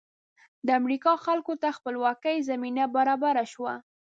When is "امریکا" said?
0.79-1.13